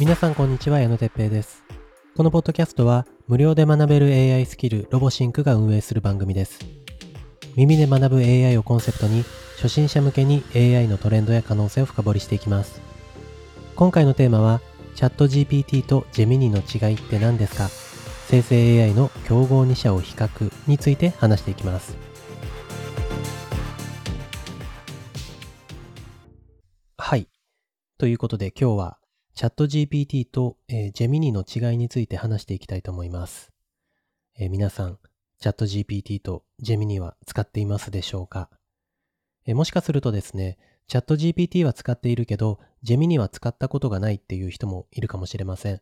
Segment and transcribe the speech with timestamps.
[0.00, 1.62] 皆さんこんにちは、矢野哲平です。
[2.16, 6.58] このポッドキャストは無料で学べる AI スキルロボシンクが運営する番組です。
[7.54, 9.22] 耳で学ぶ AI をコンセプトに
[9.54, 12.80] 初心者向けに AI のトレンドや可能性を深掘りしていきます。
[13.76, 14.60] 今回のテーマは
[14.96, 17.68] チャット GPT とジェミニの違いって何ですか？
[18.26, 21.96] 生成 AI の競合2社を比較について話していきます。
[26.98, 27.28] はい。
[27.96, 28.98] ということで今日は
[29.34, 33.50] チャット GPT と、えー、ジェミニの違いについて話していきたいと思います。
[34.38, 35.00] えー皆さん、
[35.40, 38.48] チャット GPT とジェミニは使っていますでしょうか、
[39.44, 45.80] えーもしかするとですね、チャット GPT は使っているけど、ジェミニは使ったことがないっていう人もいるかもしれません。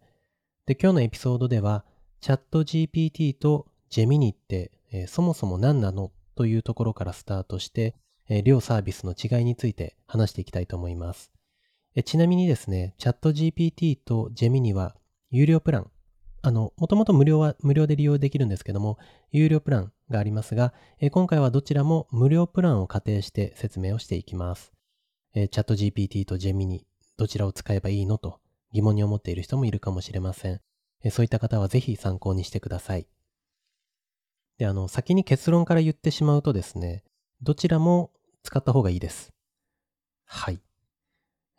[0.65, 1.85] で、今日のエピソードでは、
[2.23, 7.97] チャット GPT とジェミニって、えーそもそも何なのというところからスタートして、
[8.31, 11.31] えー両サービスの違いについて話していきたいと思います。
[11.95, 14.97] えちなみにですね、チャット GPT とジェミニは
[15.31, 15.91] 有料プラン、
[16.41, 18.99] あの、もともと無料は無料で利用できるんですけども、
[19.31, 24.73] 有料プランがありますが、え今回はどちらも無料プランを仮定して説明をしていきます。
[25.35, 26.87] えチャット GPT とジェミニ、
[27.19, 28.41] どちらを使えばいいのと
[28.73, 30.61] 疑問に思っている人もいるかもしれません。
[31.05, 33.07] えそういった方はぜひ参考にしてください。
[34.57, 37.05] で、あの、先に結論から言ってしまうとですね、
[37.43, 39.33] どちらも使った方がいいです。
[40.25, 40.61] はい。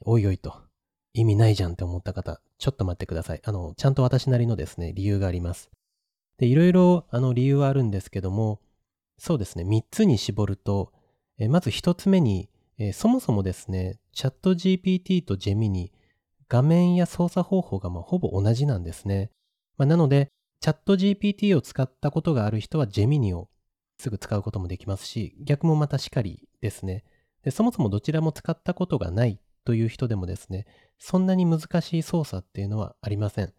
[0.06, 0.56] おいおいと、
[1.14, 3.42] 意味ないじゃんって思った方、ちょっと待ってください。
[3.44, 5.72] あの、ちゃんと私なりのですね、理由があります。
[6.38, 8.60] で、いろいろ、あの、理由はあるんですけども、
[9.18, 10.92] そうですね、3つに絞ると、
[11.38, 15.92] えまず1つ目に、えそもそもですね、チャット GPT とジェミニ、
[16.50, 19.32] 画面や操作方法がまほぼ同じなんですね。
[19.78, 23.50] まあ、なので、チャット GPT を使ったことがある人はジェミニを
[23.98, 27.04] すぐ使うこともできますし、逆もまたしかりですね。
[27.44, 30.66] でそもそもどちらも使ったことがないという人でもですね、
[30.98, 33.54] そんなに難しい操作っていうのはありません。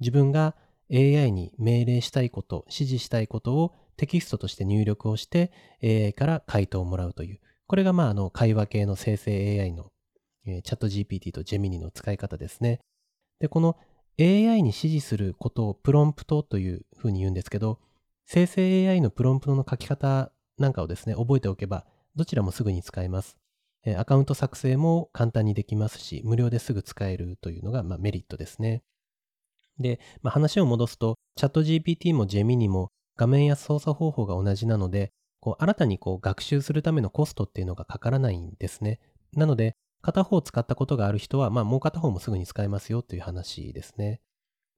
[0.00, 0.54] 自分が
[0.92, 5.52] AI に命令したいこと、指示したいことをテキストとして入力をして
[5.82, 7.40] AI から回答をもらうという。
[7.66, 9.90] これがまああの会話系の生成 AI の、
[10.46, 12.80] えーチャット GPT とジェミニの使い方ですね。
[13.40, 13.76] で、この
[14.18, 17.80] AI に指示することをプロンプトというふうに言うんですけど、
[18.26, 23.36] 生成 AI のプロンプトの書き方なんかをですね、覚えておけば、どちらもすぐに使えます。
[23.98, 28.82] アカウント作成も簡単にできますし、無料ですぐ使えるというのが、ま、メリットですね。
[29.78, 39.00] で、まあ、話を戻すと、チャット GPT もジェミニも画面や操作方法が同じなので、こう新たにこう学習するためのコストっていうのがかからないんですね。
[39.34, 44.20] なので、片方使ったことがある人は、まあ、もう片方もすぐに使えますよという話ですね。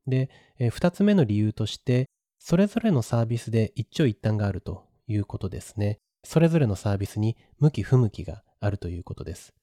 [0.07, 2.09] で、えー二つ目の理由として、
[2.39, 5.99] それぞれのサービスで一長一短があるということですね。
[6.25, 9.55] それぞれのサービスに向き不向きがあるということです。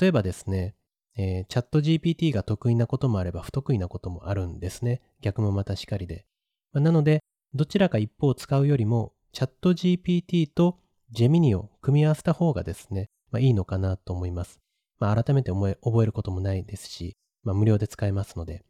[0.00, 0.76] 例えばですね、
[1.16, 5.02] えーチャット GPT が得意なこともあれば不得意なこともあるんですね。
[5.20, 6.26] 逆もまたしかりで。
[6.72, 7.22] まあなので、
[7.54, 10.78] どちらか一方を使うよりも、チャット GPT と
[11.10, 14.60] ジェミニを組み合わせた方がですね、まあ、いいのかなと思います。
[14.98, 18.64] まあ、改めて覚えることもないですし、まあ、無料で使えますので。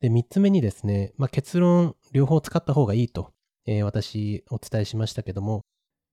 [0.00, 3.32] で、三つ目にですね、まあ、結論、両方使った方がいいと、
[3.66, 5.62] えー私お伝えしましたけども、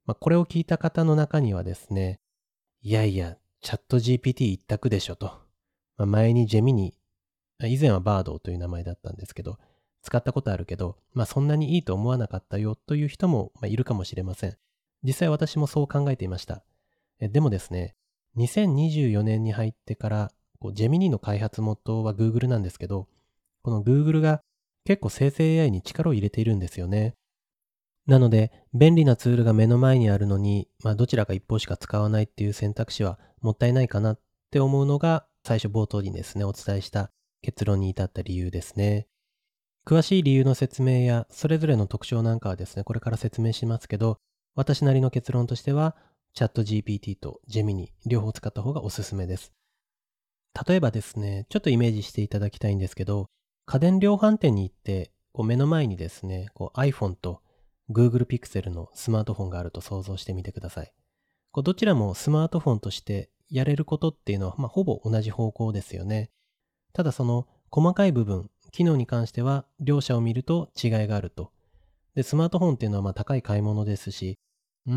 [0.05, 2.19] まあ、これを聞いた方の中にはですね、
[2.81, 5.25] いやいや、チャット GPT 一択でしょと。
[5.97, 6.93] まあ、前にジェミニ、
[7.65, 9.57] 以前はバードという名前だったんですけど、
[10.01, 14.55] 使ったことあるけど、まあそんなにいいと思わなかったよという人もいるかもしれません。
[15.03, 16.63] 実際私もそう考えていました。
[17.19, 17.95] でもですね、
[18.37, 20.31] 2024年に入ってから、
[20.71, 23.09] ジェミニの開発元は Google なんですけど、
[23.61, 24.41] この Google が
[24.85, 27.15] 結構生成 AI に力を入れているんですよね。
[28.09, 37.11] なので、便利なツールが目の前にあるのに、まあどちらか一方しか使わないっていう選択肢はもったいないかなって思うのが、最初冒頭にですね、お伝えした
[37.43, 39.05] 結論に至った理由ですね。
[39.85, 44.17] 詳しい理由の説明や、それぞれの特徴なんかはですね、これから説明しますけど、
[44.55, 45.95] 私なりの結論としては、
[46.33, 49.53] チャット GPT とジェミニ、両方使った方がおすすめです。
[50.67, 53.27] 例えばですね、ちょっとイメージしていただきたいんですけど、
[53.67, 57.43] 家電量販店に行って、こう目の前にですね、こう iPhone と
[57.89, 60.93] Google Pixel のスマートフォンがあると想像してみてください。
[61.51, 66.29] こうどちらもスマートフォンとしてやれることっていうのは、まあ、ほぼ同じ方向ですよね。
[66.93, 71.51] ただその細かい部分、機能に関しては両者を見ると違いがあると。
[72.15, 74.37] で、スマートフォンっていうのはまあ高い買い物ですし、
[74.85, 74.93] うー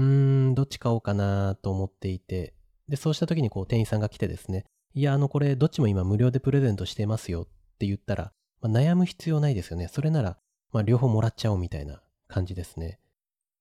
[0.50, 2.55] ん、どっち買おうかなと思っていて、
[2.89, 7.44] で、そうした時にこう店員さんが来てですね、いや、あのこれどっちも今無料でプレゼントしてますよっ
[7.79, 9.89] て言ったら、まあ、悩む必要ないですよね。
[9.89, 10.39] それなら、
[10.73, 12.99] まあ両方もらっちゃおうみたいな感じですね。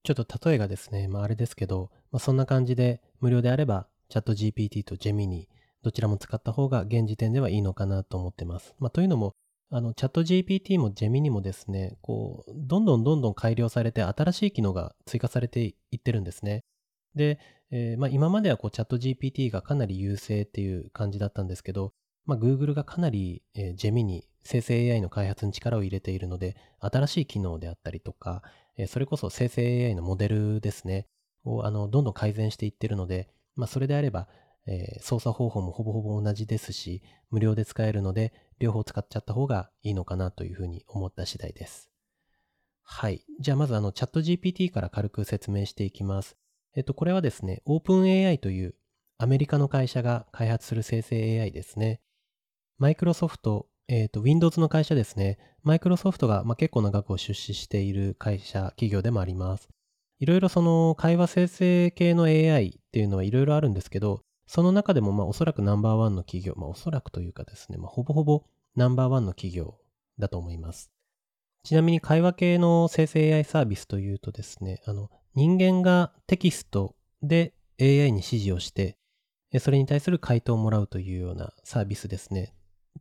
[0.03, 5.47] ちょっと例えがですね、まああれですけど、まあそんな感じで無料であれば、チャット GPT とジェミニ、
[5.83, 8.75] どちらも使った方が現時点ではいいのかなと思ってます。
[8.79, 9.33] まあ、というのも、
[9.71, 16.65] あの、チャット GPT も Gemini もですね、こう、どんどんどんどん改良されて新しい機能が追加されていってるんですね。
[17.15, 17.39] で、
[17.71, 21.93] えー、まあ、今まではこうチャット GPT がかなり優勢っていう感じだったんですけど、
[22.25, 28.43] まあ、Google がかなり、えー、Gemini、生成 AI の開発に力を入れているので、新しい機能であったりとか、
[28.77, 31.07] え、それこそ生成 AI のモデルですね、
[31.43, 34.27] をあのどんどん改善していってるので、まあ、それであれば、
[34.67, 41.89] え、操作方法もほぼほぼ同じですし、無料で使えるので、両方使っちゃった方がいいのかなというふうに思った次第です。
[42.83, 43.25] はい。
[43.39, 46.37] じゃあまずあのチャット GPT から軽く説明していきます。
[46.75, 48.75] えっと、これはですね、OpenAI という
[49.17, 52.01] アメリカの会社が開発する生成 AI ですね。
[52.77, 55.37] マイクロソフト、えっと、Windows の会社ですね。
[55.63, 59.67] マイクロソフトが、まあ、結構な額を出資している会社、企業でもあります。
[60.19, 68.45] いろいろその会話生成系の AI っていうのはいろいろあるんですけど、その中でもまあおそらくナンバーワンの企業、まあおそらくというかですね、まあ、ほぼほぼ
[68.77, 69.75] ナンバーワンの企業
[70.17, 70.89] だと思います。
[71.65, 78.95] ちなみに会話系の生成 AI サービスというとですね、あの人間がテキストで AI に指示をして、
[79.59, 82.53] それに対する回答をもらうというようなサービスですね。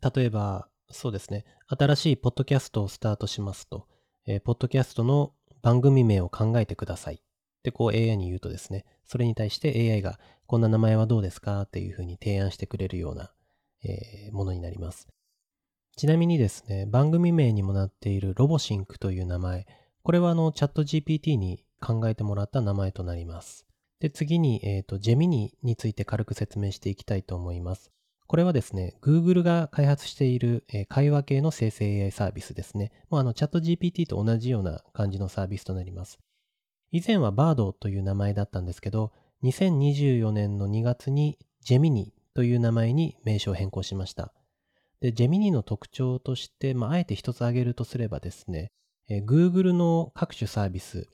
[0.02, 3.86] 例えば、そうですね、新しいポッドキャストをスタートしますと、
[4.26, 5.32] えー、ポッドキャストの
[5.62, 7.18] 番組名を考えてくださいっ
[7.62, 13.30] てこう AI に言うとですね、それに対して AI がこんな名前はどうですかっていうふうに提案してくれるような、
[13.84, 15.08] えー、ものになります。
[15.96, 19.66] ちなみにですね、番組名にもなっているロボシンクという名前、
[20.02, 23.66] これはあのチャット GPT に考えてもらった名前となります。
[24.00, 27.90] で、次に、えっ、ー、と、ジェミニについて軽く説明していきたいと思います。
[28.30, 32.92] これはですね、Google が開発している、会話系の生成 AI サービスですね。
[33.08, 36.20] もうあの、チャット GPT と同じような感じのサービスとなります。
[36.92, 39.10] 以前は Bard という名前だったんですけど、
[39.42, 44.32] 2024年の2月に Gemini という名前に名称を変更しました。
[45.00, 48.70] で、Gemini の特徴として、まあ、あえて一つ挙げるとすればですね、
[49.08, 51.08] えー、Google の各種サービス、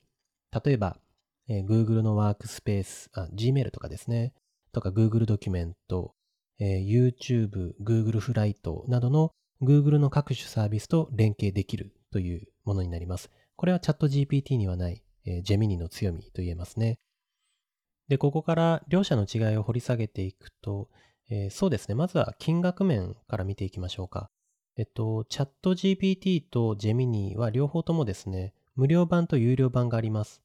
[0.63, 0.99] 例えば、
[1.47, 4.35] えー、Google のワークスペース、あ、Gmail とかですね、
[4.71, 6.13] とか Google ドキュメント、
[6.59, 9.31] えー、YouTube、Google フライトなどの
[9.61, 13.29] Google の各種サービスと連携できるというものになります。
[13.55, 16.97] これはチャット GPT にはないえー、ジェミニの強みと言えますね。
[18.07, 20.89] で、ここから両者の違いを掘り下げていくと、
[21.29, 21.95] えー、そうですね。
[21.95, 24.29] まずは金額面から見ていきましょうか。
[24.77, 30.41] えっと、チャット GPT とジェミニは両方ともですね、無料版と有料版があります。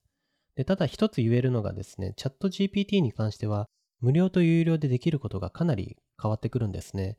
[0.56, 3.68] で、ただ一つ言えるのがですね、チャット GPT に関しては、
[4.02, 7.16] 無料と有料でできることがかなり変わってくるんですね。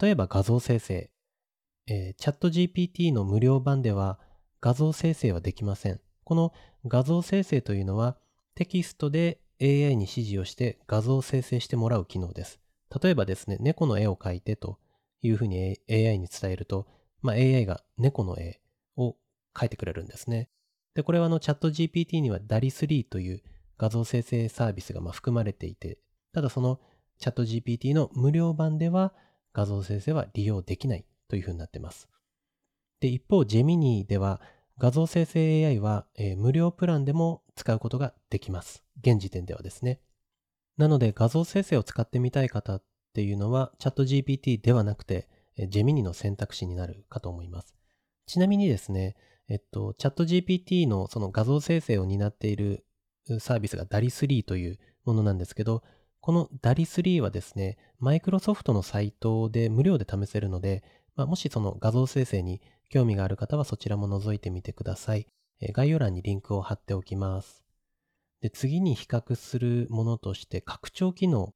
[0.00, 1.10] 例えば画像生成。
[1.88, 4.18] えー、チャット GPT の無料版では
[4.60, 6.00] 画像生成はできません。
[6.24, 6.52] この
[6.86, 8.16] 画像生成というのは
[8.56, 12.58] テキストで AI に指示をして画像を生成してもらう機能です。
[13.02, 14.78] 例えばですね、猫の絵を描いてと
[15.22, 16.86] いうふうに AI に伝えると、
[17.22, 18.60] まあ、AI が猫の絵
[18.96, 19.16] を
[19.54, 20.48] 描いてくれるんですね。
[20.94, 23.42] で、これはあのチャット GPT には DALI3 という
[23.78, 25.98] 画像生成サービスがま含まれていて、
[26.36, 26.80] ただその
[27.18, 29.14] チャット GPT の無料版では
[29.54, 32.10] 画像生成は利用できないというふうになってます。
[33.00, 34.42] で、一方、ジェミニーでは
[34.76, 38.84] 画像生成 AI は、えー、無料プランでも使うことができます。
[39.00, 40.02] 現時点ではですね。
[40.76, 42.82] なので画像生成を使ってみたい方っ
[43.14, 47.74] ていうのはチャット GPT ではなくて、えー、ジェミニの選択肢になるかと思います。
[48.26, 49.16] ちなみにですね、
[49.48, 52.84] えっと、チャット GPT のその画像生成を担っている
[53.40, 55.82] サービスが DALI3 というものなんですけど、
[56.26, 60.82] この DALI3 はですね、マイクロソフトのサイトで無料で試せるので、
[61.14, 65.28] まあ、もしその画像生成に興味がある方はそちらも覗いてみてください。
[65.60, 67.62] え概要欄にリンクを貼っておきます。
[68.40, 71.54] で次に比較するものとして拡張機能。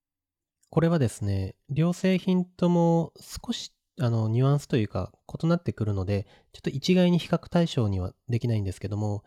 [0.70, 5.10] これはですね、両製品とも少しあのニュアンスというか
[5.42, 9.24] 異なってくるので、ちょっと一概に比較対象にはできないんですけども、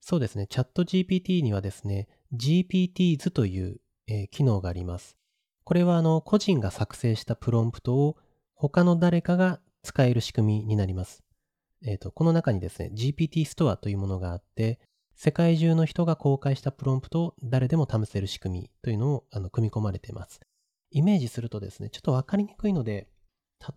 [0.00, 5.16] そうですね、チャット GPT にはですね、GPTs という、えー、機能があります。
[5.64, 8.16] これはあの個人が作成したプロンプトを
[8.54, 11.22] 他の誰かが使える仕組みになります。
[11.84, 14.78] えっ、ー、と、この中にですね、GPT ストアというものがあって、
[15.14, 20.40] 世界中の人が公開したプロンプトを誰でも試せる仕組みというのをあの組み込まれています。
[20.90, 23.08] イメージするとですね、ちょっとわかりにくいので、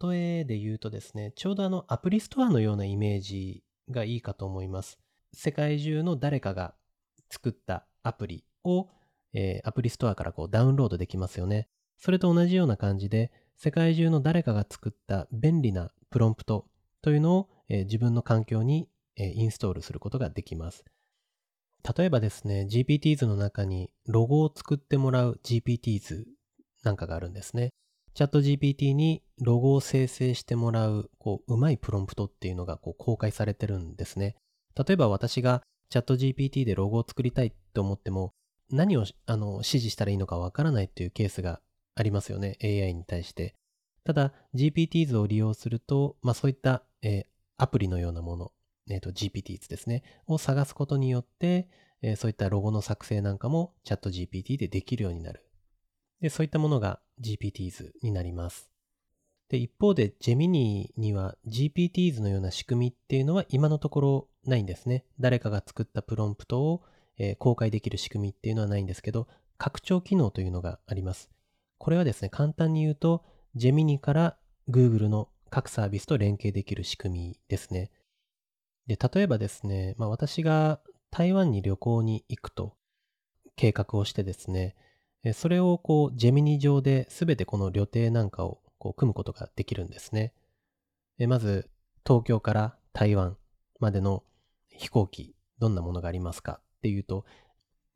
[0.01, 4.99] 例えで言うとですね、ちょうどあのアプリストアのようなイメージがいいかと思います。
[5.33, 6.75] 世界中の誰かが
[7.29, 8.89] 作ったアプリを、
[9.37, 11.67] えー、アプリストアからこうダウンロードできますよね。
[11.97, 16.65] それと同じような感じで、世界中の誰かが作った便利なプロンプト
[17.01, 20.85] というのをえ自分の環境に、えインストールすることができます。
[21.97, 26.27] 例えばですね、GPT s の中にロゴを作ってもらう GPT s
[26.83, 27.71] なんかがあるんですね。
[28.13, 34.35] チャット GPT にロゴを生成してもらう、こう、うまいプロンプトっていうのがこう公開されてるんですね。
[34.75, 38.33] 例えば私がチャット GPT でロゴを作りたいって思っても、
[38.71, 41.61] 何をあの指示したらいいのかわからないっていうケースが
[41.95, 42.57] ありますよね。
[42.63, 43.55] AI に対して。
[44.03, 47.25] ただ、GPTs を利用すると、まあそういった、えー、
[47.57, 48.51] アプリのようなもの、
[48.89, 51.69] えー、と GPTs ですね、を探すことによって、
[52.01, 55.43] えー、そういったロゴの作成なんかもチャット GPT でできるようになる。
[56.21, 58.69] で、そういったものが GPTs になります。
[59.49, 65.05] で、一方で Gemini には GPTs のような仕組みっていうのは今のところないんですね。
[65.19, 66.83] 誰かが作ったプロンプトを、
[67.17, 71.29] えー、公開できる仕組みっていうのはないんですけど、拡張機能というのがあります。
[71.77, 73.23] これはですね、簡単に言うと、
[73.55, 74.37] Gemini から
[74.69, 77.91] Google の各サービスと連携できる仕組みですね。
[78.87, 80.79] で、例えばですね、まあ、私が
[81.11, 82.75] 台湾に旅行に行くと
[83.55, 84.75] 計画をしてですね、
[85.33, 90.33] それをこう、ジェミニ上で全てこの旅程なんかをこう組むことができるんですね。
[91.27, 91.69] まず、
[92.05, 93.35] 東京から台湾
[93.79, 94.23] までの
[94.69, 97.25] 飛行機、どんなものがありますかっていうと、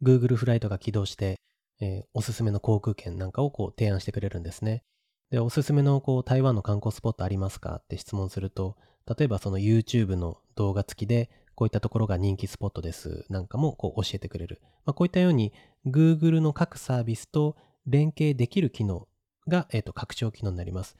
[0.03, 1.39] Google フライトが起動して、
[1.79, 4.83] えー、おすすめの航空券なんかをこう提案してくれるんですね。
[5.29, 8.75] で、おすすめのこう台湾の観光スポットありますかって質問すると、
[9.07, 14.61] 例えばその YouTube の動画付きで、こういったところが人気スポットですなんかもこう教えてくれる。
[14.85, 15.53] まあ、こういったように
[15.85, 19.07] Google の各サービスと連携できる機能
[19.47, 20.97] が、えー、と拡張機能になります。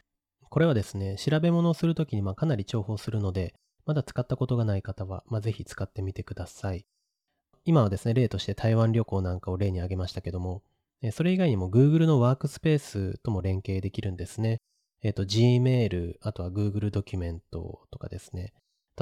[0.50, 6.86] これはですね、調べ物をするときにまかなり重宝するので、まだ使ったことがない方は、まあ、ぜひ使ってみてください。
[7.64, 10.64] 今はですね、例として台湾旅行なんかを例に挙げましたけども、
[11.12, 14.62] それ以外にも Google のワークスペースとも連携できるんですね。
[15.04, 18.54] えっ、ー、と、Gmail、あとは Google ドキュメントとかですね。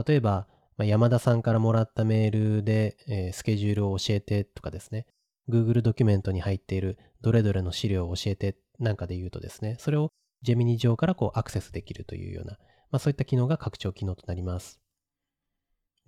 [0.08, 0.48] 例えば、
[0.78, 5.08] まあ、山田さんからもらったメールで、えー、スケジュールを教えてとかですね。
[5.50, 10.10] Google ドキュメントに入っているどれどれの資料を教えてなんかで言うとですね、それを
[10.46, 12.54] Gemini 上からこうアクセスできるというような、
[12.92, 14.80] まあ、そういった機能が拡張機能となります。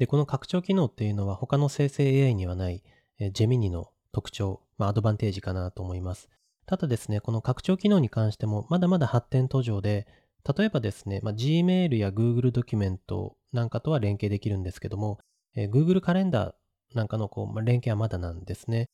[0.01, 2.81] で、この拡張機能っていうのは他の生成 AI にはない、
[3.19, 6.27] えー、Gemini の特徴、まあ、アドバンテージかなと思います。
[6.65, 10.07] ただですね、この拡張機能に関してもまだまだ発展途上で、
[10.57, 15.19] 例えばですね、まあ、Gmail や Google ドキュメントなんかとは連携できるんですけども、
[15.55, 18.89] えー、Google カレンダーなんかのこう、まあ、連携はまだなんですね。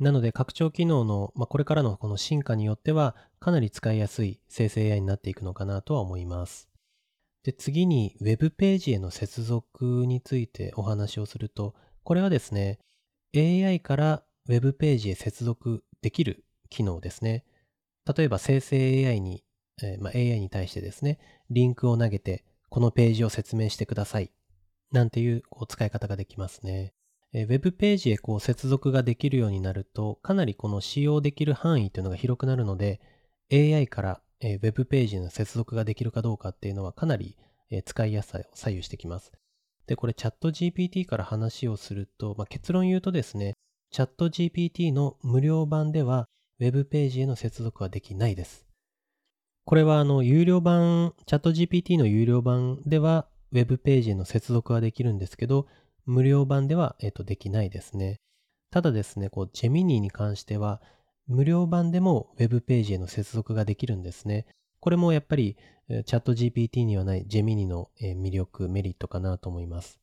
[0.00, 6.71] なので、拡張機能の、まあ、これからのこの進化によっては、かなり使いやすい生成 AI になっていくのかなとは思います。
[7.44, 12.78] で、次に Web ページへの接続についてお話をすると、これはですね、
[13.36, 17.44] AI から Web ページへ接続できる機能ですね。
[18.16, 19.44] 例えば生成 AI に、
[19.82, 21.18] えー、まあ、AI に対してですね、
[21.50, 24.30] リンクを投げて、このページを説明してください。
[24.92, 26.92] なんていうこう使い方ができますね。
[27.32, 33.00] えー、ウェブページへこう接続ができるようになると、かなりこの使用できる範囲というのが広くなるので、
[33.52, 37.36] AI から、えー、ウェブページの接続ができるかどうかっていうのはかなり、
[37.70, 39.32] えー、使いやすさを左右してきます。
[39.86, 43.54] で、これチャット GPT から話をすると、まあ、結論言うとですね、
[43.90, 46.28] チャット GPT の無料版では、
[46.60, 48.66] ウェブページへの接続はできないです。
[49.64, 55.66] これはあの、有料版、チャット GPT の有料版では、ウェブページへの接続はできるんですけど、
[56.04, 58.16] 無料版では、えっと、できないですね。
[58.70, 60.80] ただですね、こう、ジェミニーに関しては、
[61.26, 64.46] 無料版でもウェブページへの接続ができるんですね。
[64.80, 65.56] これもやっぱり、
[65.88, 70.00] チャット GPT にはないジェミニの魅力、メリットかなと思います。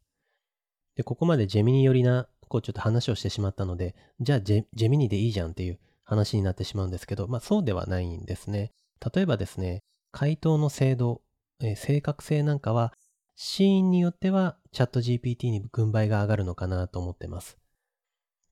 [0.96, 8.74] で、ここまでジェミニ寄りなこうちょっと話をしてしまったので、じゃあジェジェミニでいいじゃんっていう話になってしまうんですけど、まあそうではないんですね。
[9.14, 11.22] 例えばですね、回答の精度、
[11.62, 12.94] えー、正確性なんかは、
[13.36, 17.58] シーンによってはチャット GPT に軍配が上がるのかなと思ってます。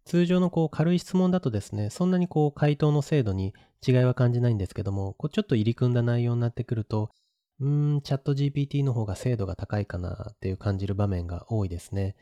[0.08, 3.54] 通常のこう軽い質問だとですね、そんなにこう回答の精度に
[3.86, 7.12] 違いは感じないんですけども、こうちょっと入り組んだ内容になってくると、
[7.60, 12.16] うーん、チャット GPT の方が精度が高いかなっていう感じる場面が多いですね。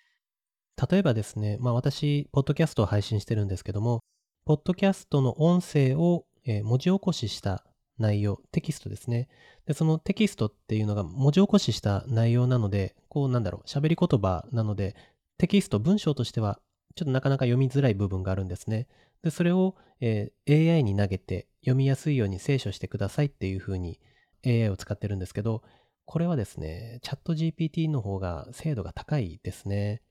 [0.90, 4.04] 例えばですね、まあ私、ポッドキャストを配信してるんですけども、
[4.46, 7.66] ポッドキャストの音声を、え文字起こしした
[8.00, 9.30] 内容、テキストですね。
[9.68, 14.96] で、そのテキストっていうのが文字起こしした内容なので、こうなんだろう、喋り言葉なので、
[15.38, 16.60] テキスト、文章としては
[16.96, 18.88] ちょっとなかなか読みづらい部分があるんですね。
[19.22, 24.00] で、それを、えー、AI に投げて読みやすいように清書してくださいっていうふうに
[24.46, 25.64] AI を使ってるんですけど、
[26.06, 30.02] これはですね、チャット GPT の方が精度が高いですね。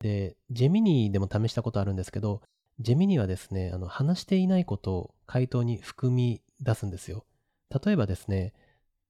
[0.00, 2.42] で、ジェミニーでも試したことあるんですけど、
[2.80, 7.24] ジェミニーはですね、あの話していないことを回答に含み出すんですよ。
[7.84, 8.52] 例えばですね、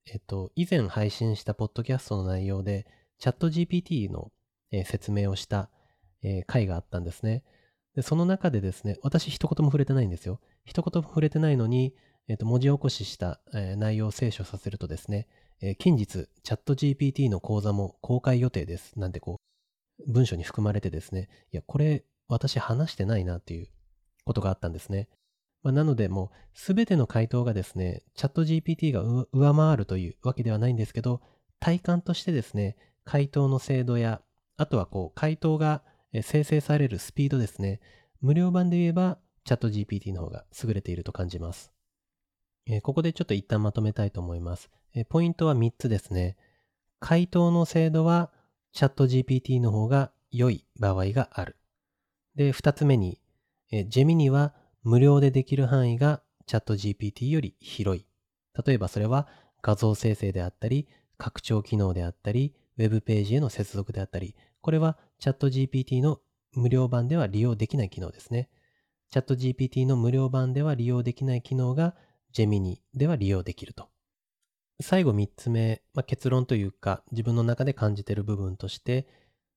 [0.06, 2.86] えっと、以前配信したポッドキャストの内容で、
[3.18, 4.30] チャット GPT の、
[4.70, 5.70] えー、説明をした、
[6.22, 7.44] えー、回があったんですね。
[7.94, 10.40] で、その中でですね、私一言も触れてないんですよ。
[10.64, 11.94] 一言も触れてないのに、
[12.28, 15.26] えっ、と、文字起こしした、えー、内容を清書させるとですね、
[15.60, 18.98] えー、近日、チャット GPT の講座も公開予定です。
[18.98, 19.40] なんてこ
[20.06, 23.68] う、文章に含まれてですね、いや、これ、私話してないなっていう
[24.24, 25.08] ことがあったんですね。
[25.62, 31.20] まあ、なので、もう、すべての回答がですね、チャット GPT が上回るというわけではないんですけど、
[31.58, 34.22] 体感としてですね、回答の精度や、
[34.56, 35.82] あとはこう、回答が
[36.22, 37.80] 生成されるスピードですね、
[38.20, 41.72] 無料版で言えば、チャット GPT の方が優れていると感じます。
[42.82, 44.70] ここでちょっと一旦まとめたいと思います。
[45.08, 46.36] ポイントは3つですね。
[46.98, 48.30] 回答の精度は
[48.72, 51.56] チャット GPT の方が良い場合がある。
[52.36, 53.20] で、2つ目に、
[53.70, 58.06] ジェミニは無料でできる範囲がチャット GPT より広い。
[58.66, 59.26] 例えばそれは
[59.62, 60.86] 画像生成であったり、
[61.16, 66.20] 拡張機能であったり、ウェブページへの接続であったり、これはチャット GPT の
[66.54, 68.48] 無料版では利用できない機能ですね。
[69.10, 71.94] チャット GPT の無料版では利用できない機能が
[72.32, 73.88] ジェミニでは利用できると。
[74.80, 79.06] 最後3つ目、まあ、結論というか自分の中で感じている部分として、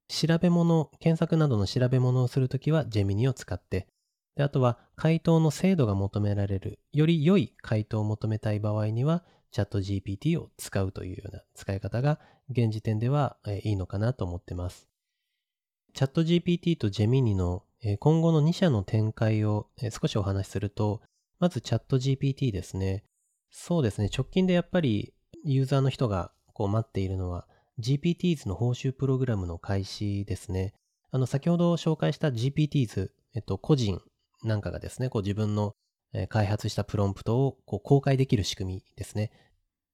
[0.09, 3.87] 調べ物、検索などの調べ物をするときはジェミニを使って、
[4.35, 12.19] であとは回答の精度が求められる、より良い回答を求めたい場合には、チャット GPT を使うというような使い方が
[12.49, 14.92] 現時点ではいいのかなと思ってます。
[15.93, 17.63] チャット GPT とジェミニの
[17.99, 21.01] 今後の2社の展開を少しお話しすると、
[21.39, 23.03] まずチャット GPT ですね。
[23.51, 24.09] そうですね。
[24.11, 27.47] 直近でやっぱりユーザーの人がこう待っているのは
[27.79, 30.73] GPTs の報酬プログラムの開始ですね。
[31.11, 34.01] あの、先ほど紹介した GPTs、えっと、個人
[34.43, 35.75] なんかがですね、こう自分の
[36.29, 39.31] 開発したプロンプトをこう公開できる仕組みですね。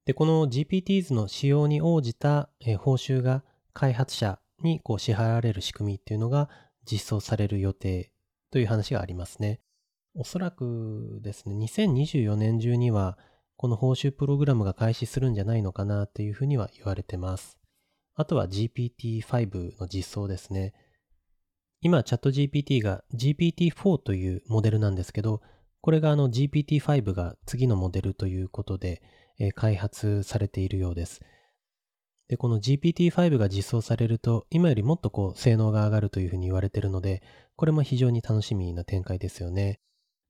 [0.06, 6.50] で、この GPTs の使用に応じた報酬が開発者にこう支払われる仕組みっていうのが
[6.86, 8.12] 実装される予定
[8.52, 9.62] という話がありますね。
[10.16, 13.18] おそらくですね、2024年中には、
[13.58, 17.58] この報酬プログラムが開始するんじゃないのかなというふうには言われてます。
[18.16, 20.74] あとは GPT-5 の実装ですね。
[21.82, 25.42] 今、チャット GPT が GPT-4 というモデルなんですけど、
[25.82, 29.02] これがあの GPT-5 が次のモデルということで、
[29.40, 31.22] えー、開発されているようです。
[32.30, 37.24] で、この GPT-5 が実装されると、今よりもっとこう性能が上がるというふうに言われてるので、
[37.56, 39.80] これも非常に楽しみな展開ですよね。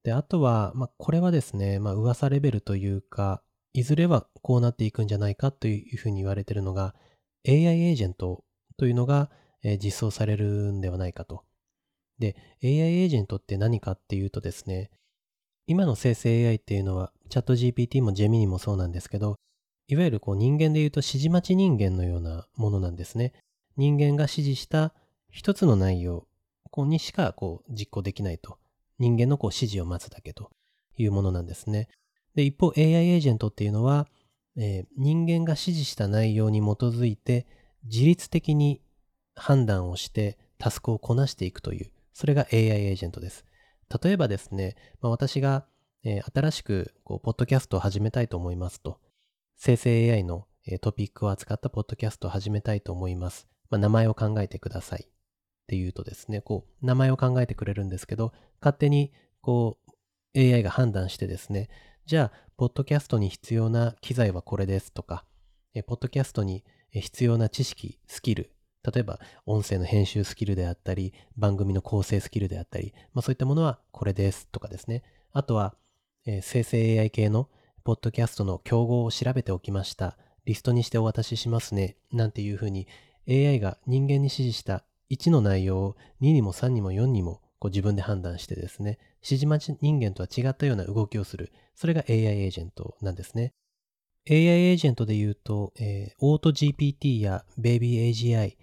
[0.03, 6.95] で、あとは、まあ、これはですね、まあ、噂レベルというか、いずれはこうなっていくんじゃないかというふうに言われてるのが、
[7.47, 8.45] AI エージェント
[8.77, 9.29] というのが、
[9.61, 11.43] えー、実装されるんではないかと。
[12.17, 14.89] で、AI エージェントって何かっていうとですね、
[15.67, 19.35] 今の生成 AI っていうのは、チャット GPT もジェミニもそうなんですけど、
[19.89, 23.33] いわゆるこう人間で言うと指示待ち人間のようなものなんですね。
[23.75, 24.93] 人間が指示した
[25.31, 26.27] 一つの内容
[26.77, 28.59] にしかこう実行できないと。
[28.99, 30.51] 人間のこう指示を待つだけと
[30.95, 31.89] いうものなんですね。
[32.35, 34.07] で、一方 AI エージェントっていうのは、
[34.55, 37.47] えー、人間が指示した内容に基づいて
[37.83, 38.81] 自律的に
[39.35, 43.43] 判断をしてタスクをこなしていくという、それが AI エージェントです。
[44.03, 45.65] 例えばですね、まあ、私が、
[46.03, 48.99] えー、新しくこうポッドキャストを始めたいと思いますと、
[49.61, 50.47] 生成 AI の、
[50.79, 53.45] トピックを扱ったポッドキャストを始めたいと思います。
[53.69, 55.01] まあ、名前を考えてください。
[55.01, 55.07] っ
[55.67, 59.77] て言うとですね、こう、名前を考えてくれるんですけど、勝手に、こ
[60.33, 61.67] う、AI が判断してですね、
[62.05, 65.25] じゃあ、ポッドキャストに必要な機材はこれですとか、
[65.73, 68.53] えポッドキャストに必要な知識、スキル、
[68.89, 75.03] 例えば音声の編集スキルであったり、番組の構成スキルであったり、まあ、そういったものはこれですとかですね。
[75.33, 75.75] あとは、
[76.25, 77.49] えー、生成 AI 系の
[77.89, 80.15] ポッドキャストの競合を調べておきました。
[80.45, 81.97] リストにしてお渡ししますね。
[82.11, 82.87] なんていうふうに
[83.27, 91.51] AI が人間に指示した1の内容を2にも3にも4にもこう自分で判断してですね、指示待ち人間とは違ったような動きをする。
[91.73, 93.55] それが AI エージェントなんですね。
[94.29, 98.55] AI エージェントで言うと、えー、オート GPT や BabyAGI、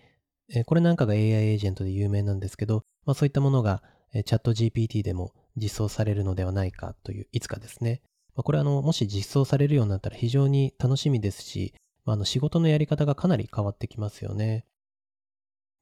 [0.54, 3.82] えー、これなんかが AI エージェントで有名なんですけど、まあ、そういったものが、
[4.14, 8.02] えー、チャット GPT でも実装されるのではないかという、いつかですね。
[8.36, 14.66] まあ、これあの、もし実装されるようになったら非常に楽しみですし、まあ、あの仕事のやり方がかなり変わってきますよね。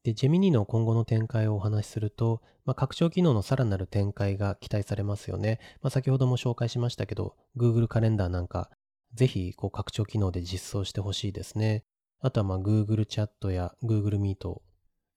[0.04, 5.58] で、ジェミニの今後の展開をお話しすると、まあ、拡張機能のさらなる展開が期待されますよね。
[5.82, 8.70] まあ、先ほども紹介しましたけど、Google カレンダーなんか、
[9.14, 11.84] ぜひこう拡張機能で実装してほしいですね。
[12.20, 14.60] あとはまあ Google チャットや Google Meet。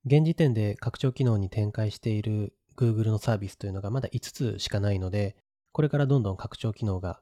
[0.05, 5.35] 現時点で拡張機能に展開している Google のサービスというのがまだ5つしかないので、
[5.73, 7.21] これからどんどん拡張機能が、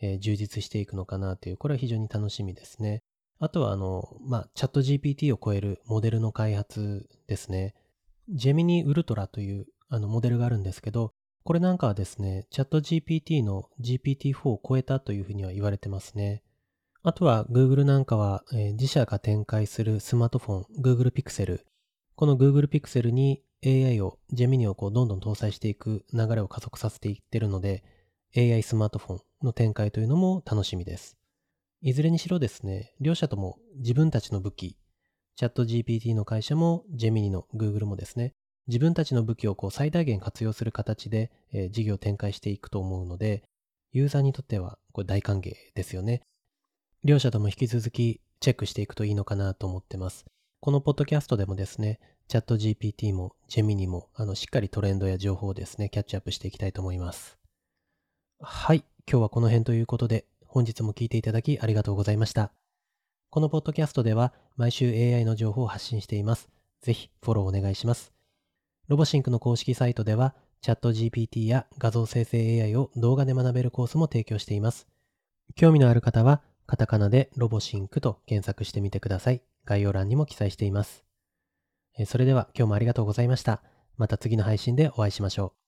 [0.00, 3.02] え充実していくのかなという、これは非常に楽しみですね。
[3.38, 7.74] あとは、あの、まあ、チャット GPT を超えるモデルの開発ですね。
[8.28, 11.12] ジェミニウルトラというあのモデルがあるんですけど、
[11.44, 16.42] これなんかはですね、チャット GPT の GPT-4 を超えたというふうには言われてますね。
[17.04, 21.60] あとは Google なんかは、えー自社が展開するスマートフォン Google Pixel。
[22.16, 27.84] この Google Pixel に AI を、Gemini をこうどんどん搭載していく流れを加速させていってるので、
[28.36, 31.16] AI スマートフォンの展開というのも楽しみです。
[31.80, 34.76] いずれにしろですね、両社とも自分たちの武器、
[35.36, 38.34] チャット GPT の会社も Gemini の Google もですね、
[38.66, 43.44] 自分たちの武器をこう最大限活用する形で、え事業を展開していくと思うので、
[43.92, 46.22] ユーザーにとってはこれ大歓迎ですよね。
[47.04, 50.24] 両社とも引き続きチェックしていくといいのかなと思ってます。
[50.60, 57.38] このポッドキャストでもですね、チャット GPT も Gemini もあのしっかりトレンドや情報をですね、キャッチアップしていきたいと思います。
[58.40, 62.50] はい、今日はこの辺ということで、本日も聞いていただきありがとうございました。
[63.30, 66.48] このポッドキャストでは毎週 AI の情報を発信しています。
[66.80, 68.12] ぜひフォローお願いします。
[68.88, 74.88] ロボシンクの公式サイトでは、チャット GPT や画像生成 AI を動画で学べるコースも提供しています。
[75.54, 79.40] 興味のある方は、カタカナでロボシンクと検索してみてください。
[79.64, 81.04] 概要欄にも記載しています。
[82.06, 83.62] それでは今日もありがとうございました。
[83.98, 85.65] また次の配信でお会いしましょう。